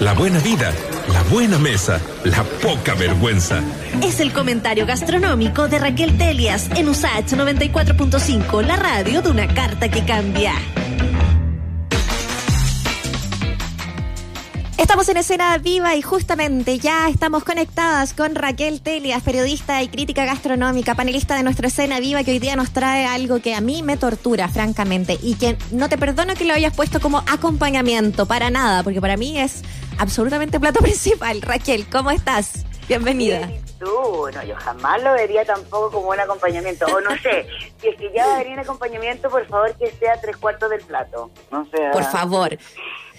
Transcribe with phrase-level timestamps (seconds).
[0.00, 0.72] la buena vida,
[1.12, 3.62] la buena mesa, la poca vergüenza.
[4.02, 9.88] Es el comentario gastronómico de Raquel Telias en USAH 94.5, la radio de una carta
[9.88, 10.52] que cambia.
[14.76, 20.26] Estamos en escena viva y justamente ya estamos conectadas con Raquel Telias, periodista y crítica
[20.26, 23.82] gastronómica, panelista de nuestra escena viva, que hoy día nos trae algo que a mí
[23.82, 28.50] me tortura, francamente, y que no te perdono que lo hayas puesto como acompañamiento, para
[28.50, 29.62] nada, porque para mí es
[29.98, 31.42] absolutamente plato principal.
[31.42, 32.64] Raquel, ¿cómo estás?
[32.88, 33.48] Bienvenida.
[33.80, 36.86] tú, no, yo jamás lo vería tampoco como un acompañamiento.
[36.86, 37.46] O no sé,
[37.80, 40.70] si es que ya va a venir un acompañamiento, por favor que sea tres cuartos
[40.70, 41.30] del plato.
[41.50, 41.90] No sé.
[41.92, 42.56] Por favor.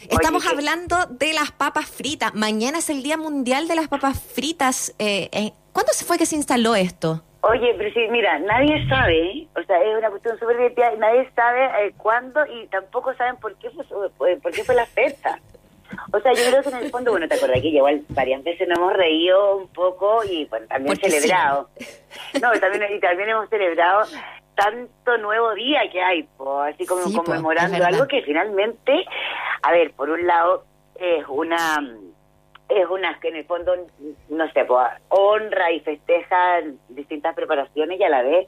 [0.09, 2.33] Estamos hablando de las papas fritas.
[2.33, 4.93] Mañana es el Día Mundial de las Papas Fritas.
[4.99, 7.23] Eh, eh, ¿Cuándo se fue que se instaló esto?
[7.41, 11.65] Oye, pero sí, mira, nadie sabe, o sea, es una cuestión súper divertida, nadie sabe
[11.65, 15.39] eh, cuándo y tampoco saben por qué fue, por qué fue la fecha.
[16.11, 18.67] O sea, yo creo que en el fondo, bueno, te acordás que igual varias veces
[18.67, 21.69] nos hemos reído un poco y bueno, también celebrado.
[22.41, 24.03] No, también, y también hemos celebrado
[24.55, 26.27] tanto nuevo día que hay,
[26.65, 29.05] así como conmemorando algo que finalmente,
[29.61, 30.65] a ver, por un lado
[30.95, 31.79] es una
[32.69, 33.73] es una que en el fondo
[34.29, 38.47] no sé, pues, honra y festeja distintas preparaciones y a la vez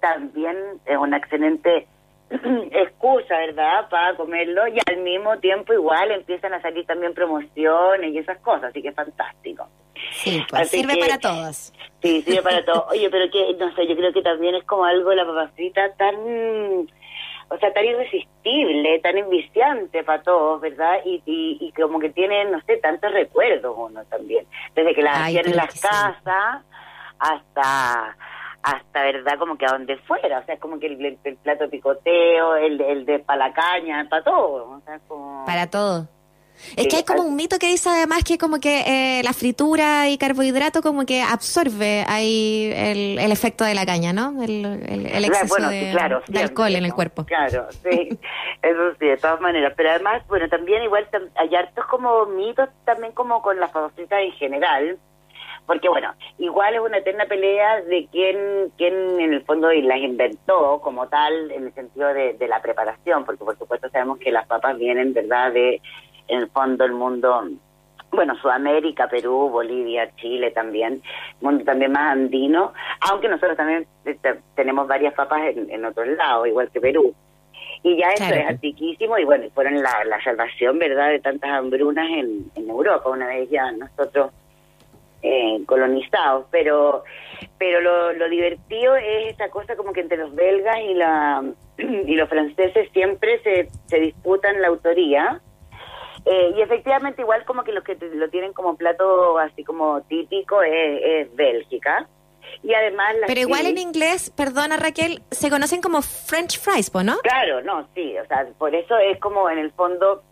[0.00, 0.56] también
[0.86, 1.86] es una excelente
[2.70, 8.18] excusa, ¿verdad?, para comerlo y al mismo tiempo igual empiezan a salir también promociones y
[8.18, 9.68] esas cosas, así que es fantástico.
[10.12, 11.72] Sí, pues sirve para todos.
[12.00, 12.84] Sí, sirve para todos.
[12.90, 16.14] Oye, pero que, no sé, yo creo que también es como algo la papacita tan,
[16.14, 21.00] o sea, tan irresistible, tan enviciante para todos, ¿verdad?
[21.04, 24.46] Y, y, como que tienen, no sé, tantos recuerdos uno también.
[24.74, 26.62] Desde que las hacían en las casas
[27.18, 28.16] hasta
[28.62, 29.38] hasta, ¿verdad?
[29.38, 33.06] Como que a donde fuera, o sea, es como que el, plato picoteo, el, el
[33.06, 34.82] de palacaña, para todo,
[35.46, 36.08] Para todo.
[36.76, 40.08] Es que hay como un mito que dice además que como que eh, la fritura
[40.08, 44.42] y carbohidrato como que absorbe ahí el, el efecto de la caña, ¿no?
[44.42, 45.96] El, el, exceso de,
[46.38, 47.24] alcohol en el cuerpo.
[47.24, 48.18] Claro, sí,
[48.62, 49.72] eso sí, de todas maneras.
[49.76, 54.32] Pero además, bueno, también igual hay hartos como mitos también como con las famositas en
[54.32, 54.98] general,
[55.66, 60.80] porque bueno, igual es una eterna pelea de quién, quién en el fondo las inventó
[60.80, 64.76] como tal en el sentido de, la preparación, porque por supuesto sabemos que las papas
[64.76, 65.80] vienen, ¿verdad?, de
[66.28, 67.44] en el fondo el mundo
[68.10, 71.00] bueno, Sudamérica, Perú, Bolivia, Chile también,
[71.40, 72.72] mundo también más andino,
[73.08, 77.14] aunque nosotros también este, tenemos varias papas en, otros lados, igual que Perú.
[77.82, 82.08] Y ya eso es antiquísimo y bueno, fueron la, la salvación, ¿verdad?, de tantas hambrunas
[82.10, 83.08] en, en Europa.
[83.08, 84.32] Una vez ya nosotros
[85.22, 87.04] eh, colonizados, pero
[87.58, 91.44] pero lo, lo divertido es esa cosa como que entre los belgas y la
[91.78, 95.40] y los franceses siempre se, se disputan la autoría
[96.24, 100.62] eh, y efectivamente igual como que los que lo tienen como plato así como típico
[100.62, 102.06] es, es Bélgica
[102.62, 107.18] y además pero igual en inglés perdona Raquel se conocen como French fries ¿no?
[107.18, 110.22] claro no sí o sea por eso es como en el fondo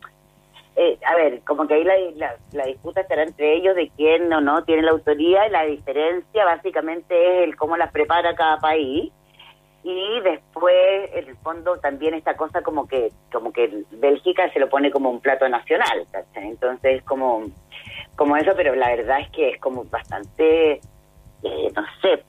[0.81, 1.83] eh, a ver, como que ahí
[2.15, 5.65] la, la, disputa estará entre ellos de quién o no tiene la autoría y la
[5.65, 9.13] diferencia básicamente es el cómo las prepara cada país
[9.83, 14.69] y después en el fondo también esta cosa como que como que Bélgica se lo
[14.69, 17.47] pone como un plato nacional entonces como
[18.15, 20.81] como eso pero la verdad es que es como bastante
[21.43, 22.23] eh, no sé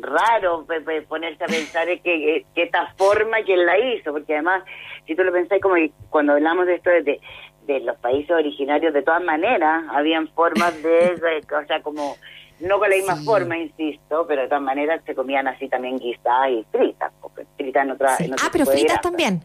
[0.00, 0.66] raro
[1.08, 4.62] ponerse a pensar que, que, esta forma quién la hizo porque además
[5.06, 5.74] si tú lo pensás como
[6.10, 7.20] cuando hablamos de esto de,
[7.66, 12.16] de los países originarios, de todas maneras, habían formas de, o sea, como,
[12.60, 16.50] no con la misma forma, insisto, pero de todas maneras se comían así también guisadas
[16.50, 18.14] y fritas, porque fritas en otra...
[18.14, 19.40] ah, pero fritas también.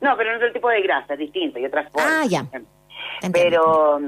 [0.00, 2.12] No, pero en otro tipo de grasa, distinto, y otras formas.
[2.22, 2.46] Ah, ya.
[3.32, 4.00] Pero,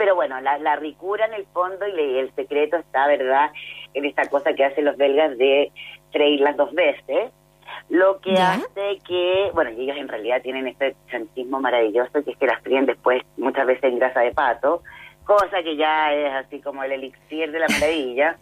[0.00, 3.50] pero bueno, la, la ricura en el fondo y el secreto está, ¿verdad?,
[3.92, 5.70] en esta cosa que hacen los belgas de
[6.10, 7.30] freírlas dos veces
[7.90, 12.46] lo que hace que, bueno, ellos en realidad tienen este santismo maravilloso, que es que
[12.46, 14.82] las fríen después muchas veces en grasa de pato,
[15.24, 18.38] cosa que ya es así como el elixir de la maravilla.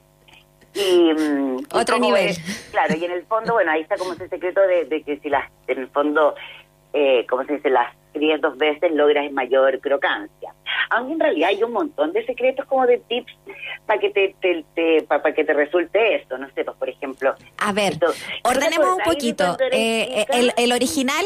[0.75, 2.37] Y, mm, Otro nivel.
[2.71, 5.51] claro, y en el fondo, bueno, ahí está como ese secreto de, que si las,
[5.67, 6.37] en el fondo,
[6.93, 7.71] eh, ¿cómo se dice?
[7.71, 10.55] Las fríes dos veces logras mayor crocancia.
[10.91, 13.33] Aunque en realidad hay un montón de secretos como de tips
[13.87, 14.35] para que te,
[14.75, 17.35] te, para que te resulte esto, no sé, pues por ejemplo.
[17.59, 17.99] A ver,
[18.45, 19.57] ordenemos un poquito.
[19.73, 21.25] Eh, el, el original,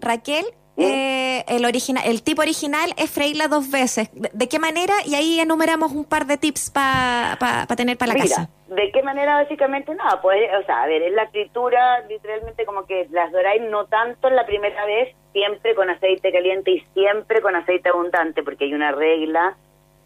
[0.00, 0.44] Raquel.
[0.78, 4.10] Eh, el original, el tipo original es freírla dos veces.
[4.12, 4.94] ¿De, qué manera?
[5.04, 8.48] Y ahí enumeramos un par de tips para pa, tener para la casa.
[8.68, 9.94] ¿De qué manera básicamente?
[9.94, 13.86] No, pues, o sea, a ver, es la fritura, literalmente como que las doráis no
[13.86, 18.64] tanto en la primera vez, siempre con aceite caliente y siempre con aceite abundante, porque
[18.64, 19.56] hay una regla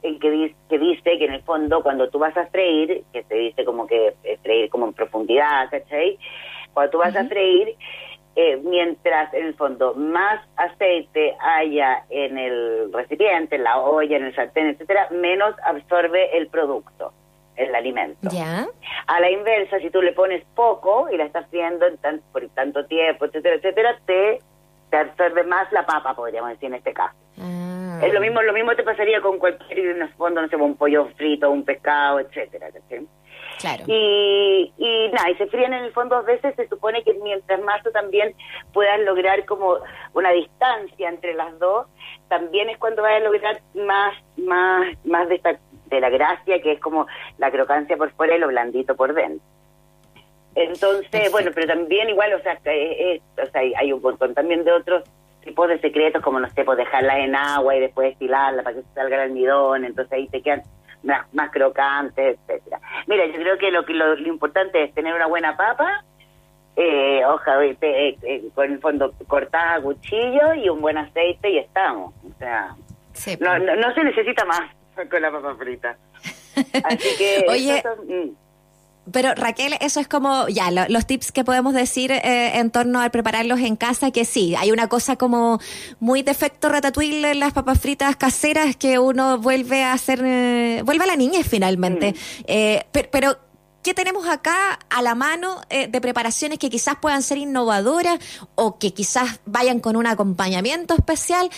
[0.02, 3.22] en que, dice, que dice que en el fondo cuando tú vas a freír, que
[3.24, 6.18] se dice como que freír como en profundidad, ¿cachai?
[6.72, 7.76] Cuando tú vas a freír,
[8.34, 14.24] eh, mientras en el fondo más aceite haya en el recipiente, en la olla, en
[14.24, 17.12] el sartén, etcétera, menos absorbe el producto
[17.56, 18.28] el alimento.
[18.30, 18.66] ¿Ya?
[19.06, 21.86] A la inversa, si tú le pones poco y la estás friendo
[22.32, 24.40] por tanto tiempo, etcétera, etcétera, te,
[24.90, 27.14] te absorbe más la papa, podríamos decir en este caso.
[27.38, 28.00] Ah.
[28.02, 30.76] Es lo mismo, lo mismo te pasaría con cualquier, en el fondo, no sé, un
[30.76, 32.68] pollo frito, un pescado, etcétera,
[33.58, 33.84] Claro.
[33.86, 37.60] Y, y nada, y se fríen en el fondo dos veces, se supone que mientras
[37.62, 38.34] más tú también
[38.72, 39.78] puedas lograr como
[40.14, 41.86] una distancia entre las dos,
[42.28, 46.72] también es cuando vas a lograr más, más, más de esta de la gracia, que
[46.72, 47.06] es como
[47.38, 49.46] la crocancia por fuera y lo blandito por dentro.
[50.54, 55.04] Entonces, bueno, pero también igual, o sea, o sea, hay un montón también de otros
[55.42, 58.82] tipos de secretos, como no sé, pues dejarla en agua y después estilarla para que
[58.94, 60.62] salga el almidón, entonces ahí te quedan
[61.04, 62.80] más, crocantes, etcétera.
[63.06, 66.04] Mira, yo creo que lo que lo, importante es tener una buena papa,
[66.76, 71.58] eh, hoja eh, eh, con el fondo cortada a cuchillo y un buen aceite y
[71.58, 72.14] estamos.
[72.24, 72.74] O sea,
[73.40, 74.62] no, no se necesita más
[75.10, 75.96] con la papa frita.
[76.84, 77.44] Así que...
[77.48, 77.82] Oye...
[78.06, 78.42] Mm.
[79.10, 83.10] Pero Raquel, eso es como, ya, los tips que podemos decir eh, en torno al
[83.10, 85.60] prepararlos en casa, que sí, hay una cosa como
[85.98, 91.04] muy defecto ratatouille en las papas fritas caseras que uno vuelve a hacer, eh, vuelve
[91.04, 92.12] a la niñez finalmente.
[92.12, 92.42] Mm.
[92.46, 93.38] Eh, pero,
[93.82, 98.20] ¿qué tenemos acá a la mano de preparaciones que quizás puedan ser innovadoras
[98.54, 101.50] o que quizás vayan con un acompañamiento especial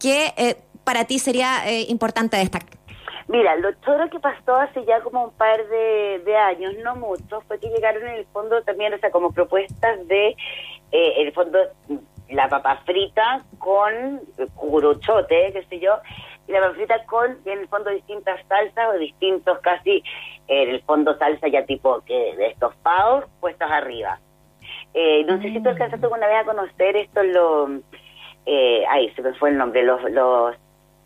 [0.00, 2.81] que para ti sería eh, importante destacar?
[3.28, 7.58] Mira, lo todo que pasó hace ya como un par de, años, no mucho, fue
[7.58, 11.58] que llegaron en el fondo también, o sea, como propuestas de, eh, en el fondo,
[12.28, 14.20] la papa frita con
[14.54, 15.98] curuchote, qué sé yo,
[16.48, 20.02] y la papa frita con, en el fondo, distintas salsas o distintos casi,
[20.48, 24.18] en el fondo, salsa ya tipo que de estos pavos puestos arriba.
[24.94, 25.68] Eh, no sé si tú mm.
[25.68, 27.80] alcanzaste alguna vez a conocer esto, lo,
[28.46, 30.56] eh, ahí se me fue el nombre, los, los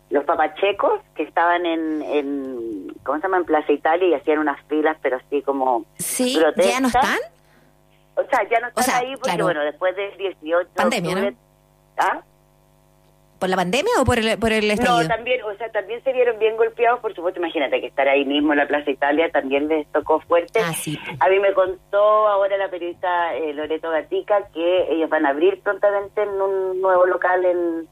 [0.09, 3.37] los papachecos que estaban en, en, ¿cómo se llama?
[3.37, 7.19] En Plaza Italia y hacían unas filas, pero así como Sí, ¿ya no están?
[8.15, 10.71] O sea, ya no están ahí porque, bueno, después del 18...
[10.75, 11.37] Pandemia, ¿no?
[11.97, 12.21] ¿Ah?
[13.39, 16.39] ¿Por la pandemia o por el, por el No, también, o sea, también se vieron
[16.39, 19.85] bien golpeados, por supuesto, imagínate que estar ahí mismo en la Plaza Italia también les
[19.91, 20.59] tocó fuerte.
[20.59, 20.97] Ah, sí.
[21.19, 25.61] A mí me contó ahora la periodista eh, Loreto Gatica que ellos van a abrir
[25.61, 27.87] prontamente en un nuevo local en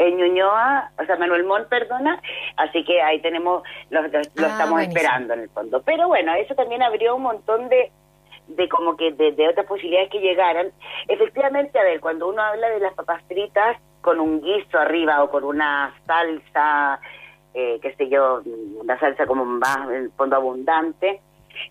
[0.00, 2.20] en Ñuñoa, o sea, Manuel Montt, perdona,
[2.56, 5.82] así que ahí tenemos, lo, lo, ah, estamos esperando en el fondo.
[5.82, 7.92] Pero bueno, eso también abrió un montón de,
[8.48, 10.72] de como que de, otras posibilidades que llegaran.
[11.06, 15.30] Efectivamente, a ver, cuando uno habla de las papas fritas con un guiso arriba o
[15.30, 16.98] con una salsa,
[17.52, 18.40] eh, qué sé yo,
[18.80, 21.20] una salsa como más en el fondo abundante,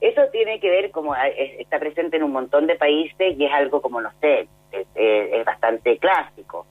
[0.02, 3.82] eso tiene que ver como está presente en un montón de países y es algo
[3.82, 4.48] como, no sé,
[4.94, 6.68] es bastante clásico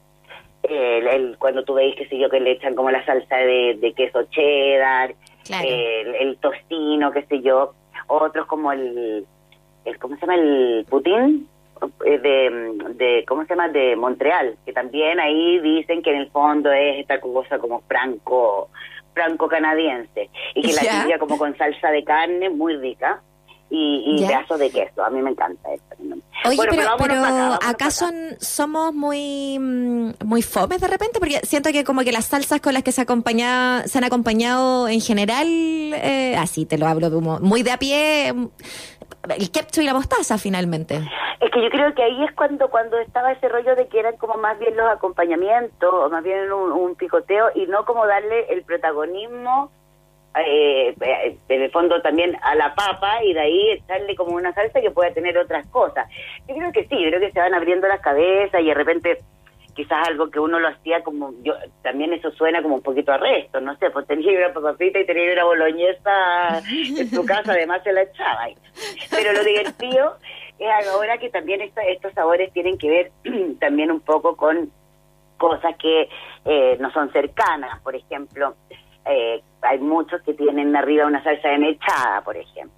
[0.70, 4.22] el, cuando tú veis, que sé yo, que le echan como la salsa de, queso
[4.24, 5.14] cheddar,
[5.50, 7.74] el, tostino, qué sé yo,
[8.06, 9.26] otros como el,
[9.84, 10.34] el ¿cómo se llama?
[10.36, 11.48] El putín
[12.04, 13.68] eh, de, de, ¿cómo se llama?
[13.68, 18.68] De Montreal, que también ahí dicen que en el fondo es esta cosa como franco,
[19.14, 23.22] franco canadiense, y que la sirve como con salsa de carne muy rica
[23.70, 25.04] y, y pedazos de queso.
[25.04, 25.84] A mí me encanta eso.
[26.46, 27.14] Oye, pero, pero,
[27.66, 32.26] acá, son, somos muy mm, muy fomes de repente, porque siento que como que las
[32.26, 36.87] salsas con las que se acompaña, se han acompañado en general, eh, así te lo
[36.87, 38.48] hablo muy de a pie, mm,
[39.30, 41.00] el ketchup y la mostaza finalmente.
[41.40, 44.16] Es que yo creo que ahí es cuando cuando estaba ese rollo de que eran
[44.16, 48.62] como más bien los acompañamientos, o más bien un picoteo, y no como darle el
[48.62, 49.70] protagonismo
[50.37, 50.94] eh,
[51.49, 54.90] en el fondo también a la papa y de ahí echarle como una salsa que
[54.90, 56.08] pueda tener otras cosas.
[56.47, 59.18] Yo creo que sí, yo creo que se van abriendo las cabezas y de repente
[59.78, 63.16] quizás algo que uno lo hacía como yo también eso suena como un poquito a
[63.18, 66.58] resto no sé pues tenía una papa frita y tenía una boloñesa
[66.99, 68.49] en tu casa además se la echaba
[69.08, 70.16] pero lo divertido
[70.58, 73.12] es ahora que también estos sabores tienen que ver
[73.61, 74.68] también un poco con
[75.37, 76.08] cosas que
[76.44, 78.56] eh, no son cercanas por ejemplo
[79.08, 82.76] eh, hay muchos que tienen arriba una salsa de mechada, por ejemplo.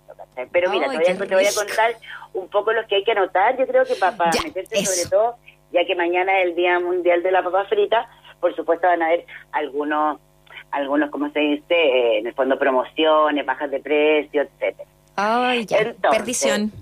[0.52, 1.92] Pero mira, te, voy a, contar
[2.32, 3.58] un poco los que hay que anotar.
[3.58, 5.36] Yo creo que para, meterse sobre todo,
[5.72, 8.08] ya que mañana es el Día Mundial de la Papa Frita,
[8.40, 10.18] por supuesto van a haber algunos,
[10.70, 14.88] algunos como se dice, eh, en el fondo promociones, bajas de precio, etcétera.
[15.16, 15.78] Ay, ya.
[16.10, 16.72] perdición.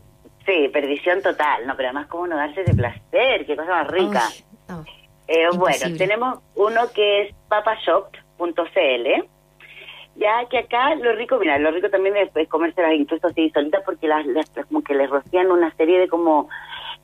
[0.46, 4.22] Sí, perdición total, no, pero además cómo no darse de placer, qué cosa más rica.
[5.26, 9.28] eh, bueno, tenemos uno que es papashop.cl,
[10.18, 13.82] ya que acá lo rico, mira, lo rico también es, comerse las incluso así solitas
[13.84, 14.26] porque las,
[14.66, 16.48] como que les rocían una serie de como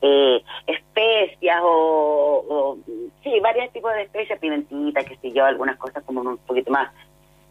[0.01, 2.77] eh, especias o, o,
[3.23, 6.91] sí, varios tipos de especias, pimentita, que sé yo, algunas cosas como un poquito más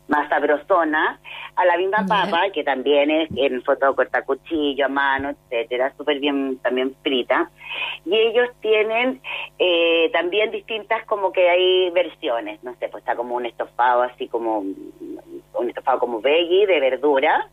[0.09, 1.19] más sabrosona,
[1.57, 6.19] a la misma papa, que también es en foto corta cuchillo, a mano, etcétera, súper
[6.21, 7.51] bien también frita.
[8.05, 9.21] Y ellos tienen
[9.59, 14.29] eh, también distintas como que hay versiones, no sé, pues está como un estofado así
[14.29, 14.65] como,
[15.55, 17.49] un estofado como veggie de verdura,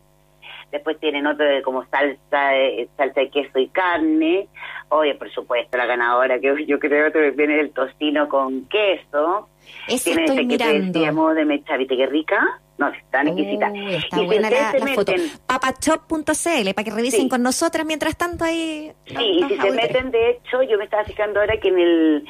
[0.70, 4.48] después tienen otro de como salsa de, salsa de queso y carne,
[4.88, 9.48] oye, por supuesto, la ganadora que yo creo que viene el tocino con queso,
[9.86, 11.34] ese tiene estoy mirando.
[11.34, 12.60] de mecha, ¿viste qué rica?
[12.78, 13.70] No, está exquisita.
[13.90, 15.12] está buena la, foto.
[15.46, 18.92] Papachop.cl, para que revisen con nosotras mientras tanto ahí.
[19.06, 22.24] Sí, y si se meten, de hecho, yo me estaba fijando ahora que en el,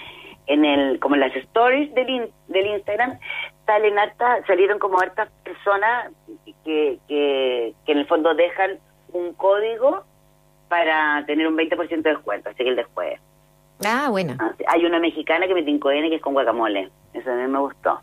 [0.46, 3.18] en el, como en las stories del, del Instagram,
[3.66, 6.12] salen harta, salieron como hartas personas
[6.64, 8.78] que, que, que en el fondo dejan
[9.12, 10.04] un código
[10.68, 13.20] para tener un 20% de descuento, así que el después.
[13.84, 14.36] Ah, bueno.
[14.38, 16.90] Ah, hay una mexicana que me tincó N que es con guacamole.
[17.12, 18.00] Eso a mí me gustó.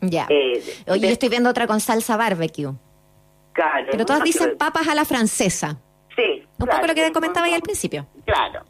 [0.00, 0.26] Ya.
[0.28, 2.72] Eh, Oye, yo estoy viendo otra con salsa barbecue.
[3.52, 3.86] Claro.
[3.90, 5.76] Pero todas dicen papas a la francesa.
[6.16, 6.44] Sí.
[6.58, 8.06] Un poco lo que comentaba ahí al principio.
[8.24, 8.62] Claro.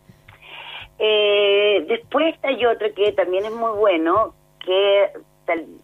[0.99, 4.35] Eh, después hay otro que también es muy bueno,
[4.69, 5.11] que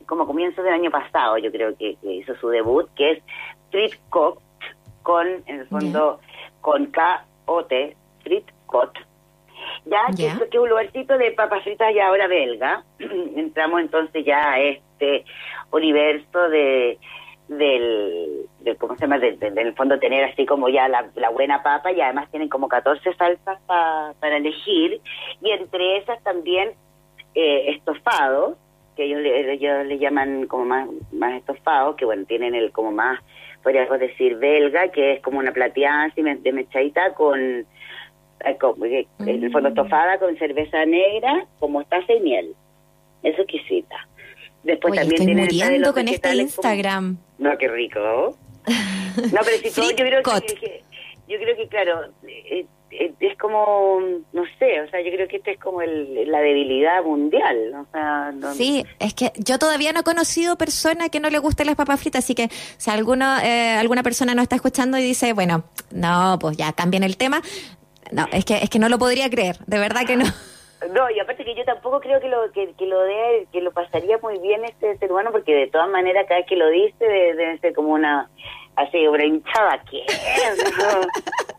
[0.05, 3.23] como comienzo del año pasado, yo creo que, hizo su debut, que es
[3.71, 3.95] Street
[5.03, 6.21] con, en el fondo,
[6.61, 9.01] con K-O-T, Street Cooked,
[9.87, 12.85] ya que, es un lugarcito de papas fritas y ahora belga.
[12.99, 15.25] Entramos entonces ya a este
[15.71, 16.99] universo de
[17.49, 18.47] del,
[18.79, 19.19] ¿cómo se llama?
[19.19, 23.61] Del, fondo tener así como ya la, buena papa y además tienen como 14 salsas
[23.67, 25.01] para elegir
[25.43, 26.73] y entre esas también
[27.35, 28.57] eh, estofados
[28.95, 33.21] que ellos, ellos le llaman como más, más estofados que bueno, tienen el como más,
[33.63, 37.67] podríamos decir belga, que es como una plateada así de mechadita con
[38.45, 39.73] en el fondo mm.
[39.73, 42.55] estofada con cerveza negra, como mostaza y miel.
[43.23, 43.97] Eso exquisita.
[44.63, 47.19] Después Oye, también estoy muriendo con este Instagram.
[47.39, 48.01] No, qué rico.
[48.67, 50.83] no, pero si todo, yo creo que,
[51.29, 52.67] yo creo que claro, eh, eh,
[53.21, 54.01] es como,
[54.33, 57.73] no sé, o sea, yo creo que esta es como el, la debilidad mundial.
[57.75, 61.67] O sea, Sí, es que yo todavía no he conocido persona que no le gusten
[61.67, 65.33] las papas fritas, así que si alguno, eh, alguna persona nos está escuchando y dice,
[65.33, 67.43] bueno, no, pues ya cambien el tema,
[68.13, 70.25] no, es que, es que no lo podría creer, de verdad que no.
[70.93, 74.19] No, y aparte que yo tampoco creo que lo que, lo de, que lo pasaría
[74.19, 77.59] muy bien este ser humano, porque de todas maneras cada vez que lo dice debe,
[77.59, 78.29] ser como una,
[78.77, 80.05] así, una hinchada, ¿qué?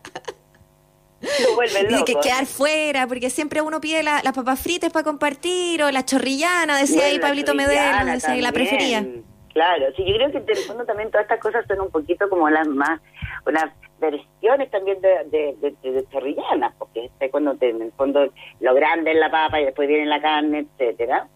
[1.20, 2.04] lo vuelve loco.
[2.04, 6.78] que quedar fuera, porque siempre uno pide las papas fritas para compartir, o la chorrillana,
[6.78, 9.04] decía ahí Pablito Medel, decía la prefería.
[9.52, 12.28] Claro, sí, yo creo que en el fondo también todas estas cosas son un poquito
[12.28, 13.00] como las más,
[13.46, 18.30] unas versiones también de, de, de, chorrillanas, porque es cuando en el fondo
[18.60, 21.28] lo grande es la papa y después viene la carne, etcétera.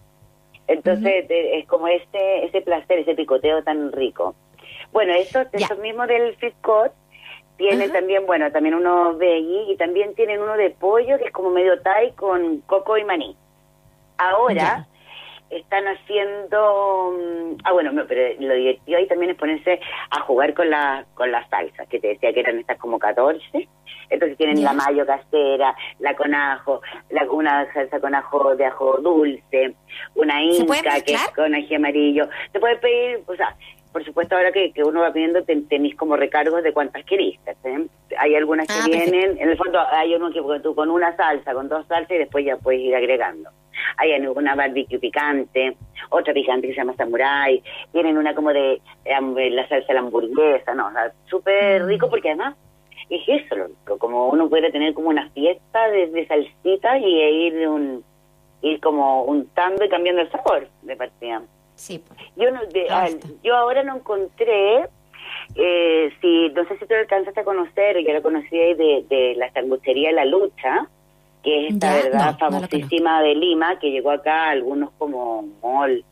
[0.67, 4.35] Entonces es como ese ese placer, ese picoteo tan rico.
[4.93, 6.55] Bueno, estos, estos mismos del Fit
[7.61, 11.51] Tienen también, bueno, también uno veggie y también tienen uno de pollo que es como
[11.51, 13.37] medio thai con coco y maní.
[14.17, 14.87] Ahora,
[15.51, 20.71] están haciendo mm, ah bueno pero lo divertido ahí también es ponerse a jugar con
[20.71, 23.69] la con las salsas que te decía que eran estas como 14
[24.11, 28.99] entonces tienen la mayo casera la con ajo la, una salsa con ajo de ajo
[29.03, 29.75] dulce
[30.15, 32.29] una inca que es con ají amarillo.
[32.53, 33.57] Te puedes pedir o sea
[33.93, 37.87] por supuesto ahora que, que uno va pidiendo tenéis como recargos de cuántas querís ¿eh?
[38.19, 41.53] hay algunas que ah, vienen en el fondo hay uno que tú con una salsa
[41.55, 43.51] con dos salsas y después ya puedes ir agregando
[43.97, 45.77] hay una barbecue picante,
[46.11, 50.75] otra picante que se llama samurai, tienen una como de, la salsa de la hamburguesa,
[50.75, 50.89] ¿no?
[50.89, 52.57] O sea, súper rico porque además
[53.09, 53.57] es eso,
[53.99, 58.05] como uno puede tener como una fiesta de, de salsita y ir un
[58.63, 61.43] ir como untando y cambiando el sabor de partida.
[61.81, 62.05] Sí.
[62.37, 62.61] Yo no,
[63.43, 64.85] yo ahora no encontré
[65.55, 69.35] eh, si no sé si tú lo alcanzaste a conocer, yo lo conocí de, de
[69.37, 70.89] la sanguchería La Lucha,
[71.43, 76.05] que es esta verdad famosísima de Lima, que llegó acá, algunos como mall.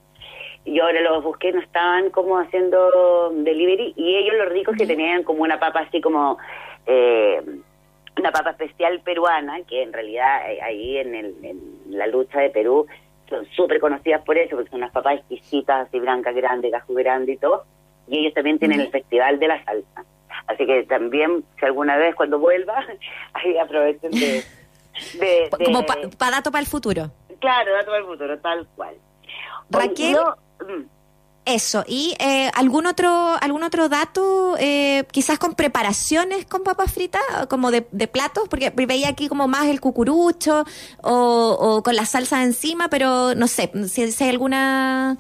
[0.65, 5.23] Y ahora los busqué, no estaban como haciendo delivery, y ellos los ricos que tenían
[5.23, 6.39] como una papa así como,
[6.87, 7.41] eh,
[8.19, 11.61] una papa especial peruana, que en realidad eh, ahí en, el, en
[11.91, 12.87] la lucha de Perú
[13.29, 17.33] son súper conocidas por eso, porque son unas papas exquisitas, así blancas, grandes, gajo grande
[17.33, 17.65] y todo,
[18.07, 20.05] y ellos también tienen el Festival de la Salsa.
[20.47, 22.85] Así que también, si alguna vez cuando vuelva,
[23.35, 24.45] ahí aprovechen de...
[25.21, 27.11] de, Como para dato para el futuro.
[27.41, 28.95] Claro, dato para el futuro, tal cual.
[29.71, 30.17] Raquel...
[30.61, 30.98] Mm.
[31.49, 33.09] Eso, y eh, algún otro
[33.41, 39.09] algún otro dato, eh, quizás con preparaciones con papas fritas, como de, platos, porque veía
[39.09, 40.65] aquí como más el cucurucho
[41.03, 45.17] o, con la salsa encima, pero no sé, si, hay alguna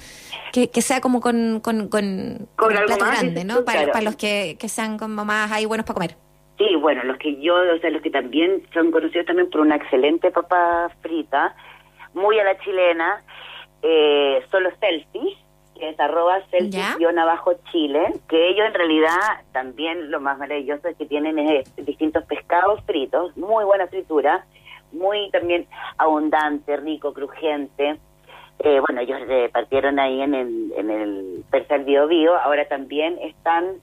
[0.52, 3.64] que, sea como con, con, con, plato grande, ¿no?
[3.64, 6.16] Para, para los que, que sean como más ahí buenos para comer.
[6.58, 9.76] Sí, bueno, los que yo, o sea, los que también son conocidos también por una
[9.76, 11.56] excelente papa frita,
[12.12, 13.22] muy a la chilena,
[13.80, 15.47] eh, son los selfies
[15.78, 16.40] que es arroba
[17.18, 22.24] abajo Chile, que ellos en realidad también lo más maravilloso es que tienen es, distintos
[22.24, 24.44] pescados fritos, muy buena fritura,
[24.92, 25.66] muy también
[25.96, 27.98] abundante, rico, crujiente.
[28.60, 33.18] Eh, bueno, ellos eh, partieron ahí en el, en el Persal Bio Bio, ahora también
[33.22, 33.76] están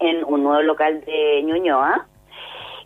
[0.00, 2.06] en un nuevo local de Ñuñoa,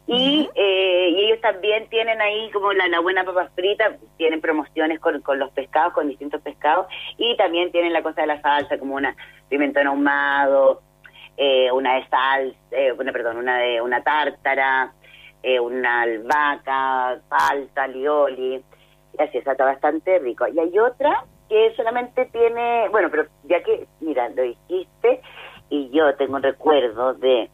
[0.06, 5.20] y, eh, y ellos también tienen ahí como la, buena papa frita, tienen promociones con,
[5.22, 8.96] con los pescados, con distintos pescados, y también tienen la cosa de la salsa, como
[8.96, 9.16] una
[9.48, 10.82] pimentón ahumado,
[11.36, 14.92] eh, una de sal, eh, una, perdón, una de una tártara,
[15.42, 18.62] eh, una albahaca, salsa, lioli,
[19.18, 20.46] y así, está bastante rico.
[20.48, 25.20] Y hay otra que solamente tiene, bueno, pero ya que, mira, lo dijiste,
[25.70, 27.50] y yo tengo un recuerdo de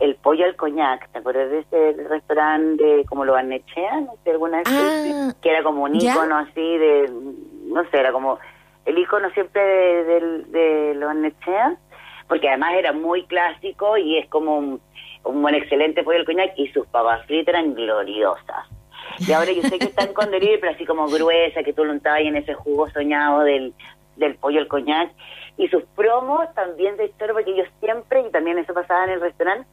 [0.00, 4.00] el pollo al coñac, ¿te acuerdas de ese restaurante como lo Barnechea?
[4.00, 7.10] No sé, alguna vez ah, que era como un icono así de,
[7.66, 8.38] no sé, era como
[8.84, 11.76] el icono siempre de, de, lo Barnechea,
[12.28, 14.80] porque además era muy clásico y es como un,
[15.24, 18.66] un excelente pollo al coñac y sus papas fritas eran gloriosas.
[19.18, 21.92] Y ahora yo sé que están con delivery, pero así como gruesa, que tú lo
[21.92, 23.74] untabas en ese jugo soñado del,
[24.16, 25.10] del pollo al coñac.
[25.56, 29.20] Y sus promos también de historia, porque yo siempre, y también eso pasaba en el
[29.20, 29.66] restaurante,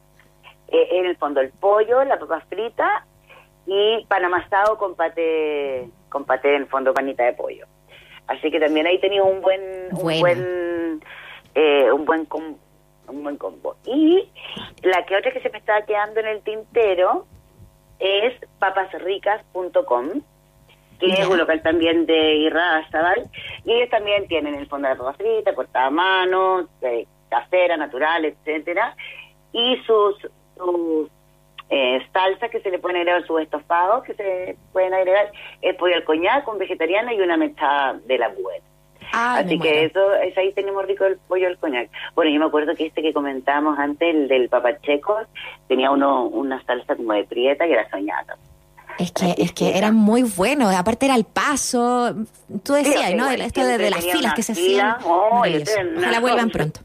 [0.68, 3.06] eh, en el fondo el pollo, la papa frita
[3.66, 7.66] y pan amasado con pate, con en el fondo panita de pollo.
[8.26, 9.60] Así que también ahí tenía un buen,
[9.92, 11.00] un buen,
[11.54, 12.26] eh, un buen
[13.08, 13.76] un buen combo.
[13.84, 14.28] Y
[14.82, 17.26] la que otra que se me estaba quedando en el tintero
[17.98, 20.22] es papasricas.com,
[20.98, 22.82] que es un local también de Irra
[23.64, 26.68] y ellos también tienen el fondo de papa frita, cortada a mano,
[27.28, 28.96] casera, natural, etcétera,
[29.52, 30.16] y sus
[30.56, 31.08] sus
[31.68, 35.30] eh, salsas que se le pueden agregar, sus estofados que se pueden agregar,
[35.62, 38.64] el pollo al coñac un vegetariano y una mechada de la buena.
[39.12, 41.88] Así que eso, es ahí tenemos rico el pollo al coñac.
[42.14, 45.18] Bueno, yo me acuerdo que este que comentábamos antes, el del papacheco,
[45.68, 48.36] tenía uno una salsa como de prieta y era soñada.
[48.98, 52.14] Es que, es que eran muy buenos, aparte era el paso,
[52.62, 53.28] tú decías, ¿no?
[53.28, 54.96] Esto de, las filas que se hacían.
[55.04, 55.42] Oh,
[55.98, 56.80] Ojalá vuelvan pronto.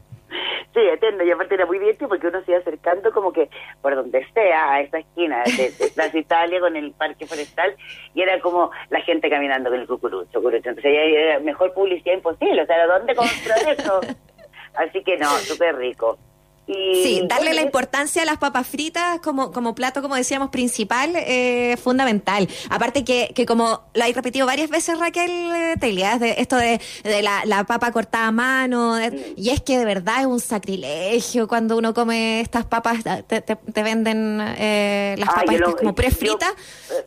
[0.74, 3.94] Sí, entiendo, y aparte era muy divertido porque uno se iba acercando como que por
[3.94, 7.74] donde sea, a esa esquina de, Plaza Italia con el parque forestal,
[8.14, 10.70] y era como la gente caminando con el cucurucho, cucurucho.
[10.70, 14.00] Entonces era mejor publicidad imposible, o sea, ¿dónde compró eso?
[14.74, 16.18] Así que no, súper rico
[16.66, 21.76] sí, darle la importancia a las papas fritas como, como plato, como decíamos, principal, eh,
[21.76, 22.48] fundamental.
[22.70, 26.80] Aparte que, que como lo hay repetido varias veces Raquel eh, Telia, de esto de,
[27.04, 28.96] de la, la, papa cortada a mano,
[29.36, 33.82] y es que de verdad es un sacrilegio cuando uno come estas papas, te, te,
[33.82, 36.52] venden eh, las papas como prefritas.
[36.90, 37.06] Eh,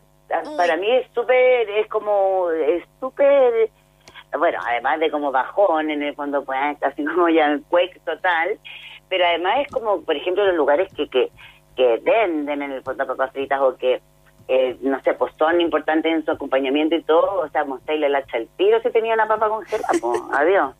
[0.58, 3.70] para mí es súper, es como, es súper
[4.38, 8.60] bueno, además de como bajón, en el fondo, pues, así como ya el cuec total,
[9.16, 11.32] pero además es como, por ejemplo, los lugares que, que,
[11.78, 14.02] que venden en el fondo papas fritas o que,
[14.50, 18.16] eh, no sé, pues son importantes en su acompañamiento y todo, o sea, mostrarle el
[18.16, 20.74] hacha al tiro si tenía una papa congelada, pues, adiós.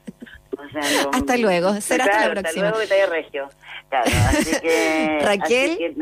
[1.12, 2.68] Hasta luego, será hasta la próxima.
[2.68, 3.50] Hasta luego, que regio.
[3.90, 5.20] Claro, así que...
[5.24, 5.96] Raquel,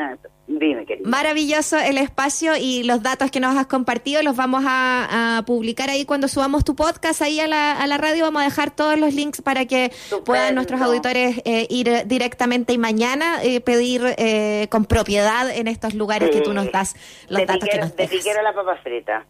[0.48, 1.08] dime, querida.
[1.08, 6.06] maravilloso el espacio y los datos que nos has compartido los vamos a, publicar ahí
[6.06, 8.24] cuando subamos tu podcast ahí a la, a la, radio.
[8.24, 9.92] Vamos a dejar todos los links para que
[10.26, 15.94] puedan nuestros auditores eh, ir directamente y mañana eh, pedir eh, con propiedad en estos
[15.94, 16.96] lugares que tú nos das
[17.28, 18.24] los datos que nos dejas.
[18.24, 19.26] De la papa frita.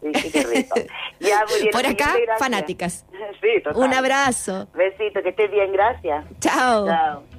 [0.00, 0.74] Sí, qué rico.
[1.72, 3.04] Por acá, fanáticas.
[3.74, 4.68] Un abrazo.
[4.74, 6.24] Besito, que estés bien, gracias.
[6.40, 6.86] Chao.
[6.86, 7.33] Chao.